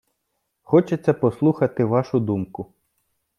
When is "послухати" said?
1.13-1.85